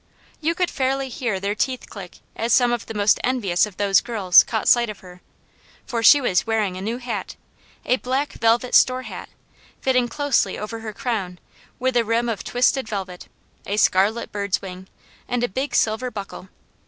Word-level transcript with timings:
You 0.39 0.55
could 0.55 0.71
fairly 0.71 1.09
hear 1.09 1.39
their 1.39 1.53
teeth 1.53 1.87
click 1.87 2.21
as 2.35 2.53
some 2.53 2.71
of 2.71 2.87
the 2.87 2.95
most 2.95 3.19
envious 3.23 3.67
of 3.67 3.77
those 3.77 4.01
girls 4.01 4.41
caught 4.43 4.67
sight 4.67 4.89
of 4.89 5.01
her, 5.01 5.21
for 5.85 6.01
she 6.01 6.19
was 6.19 6.47
wearing 6.47 6.75
a 6.75 6.81
new 6.81 6.97
hat! 6.97 7.35
a 7.85 7.97
black 7.97 8.33
velvet 8.33 8.73
store 8.73 9.03
hat, 9.03 9.29
fitting 9.79 10.07
closely 10.07 10.57
over 10.57 10.79
her 10.79 10.91
crown, 10.91 11.37
with 11.77 11.95
a 11.95 12.03
rim 12.03 12.29
of 12.29 12.43
twisted 12.43 12.87
velvet, 12.89 13.27
a 13.67 13.77
scarlet 13.77 14.31
bird's 14.31 14.59
wing, 14.59 14.87
and 15.27 15.43
a 15.43 15.47
big 15.47 15.75
silver 15.75 16.09
buckle. 16.09 16.49